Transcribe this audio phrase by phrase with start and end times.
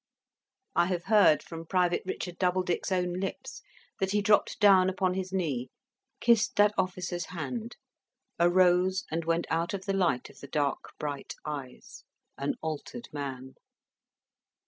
[0.75, 3.61] I have heard from Private Richard Doubledick's own lips,
[3.99, 5.69] that he dropped down upon his knee,
[6.19, 7.75] kissed that officer's hand,
[8.39, 12.03] arose, and went out of the light of the dark, bright eyes,
[12.35, 13.53] an altered man.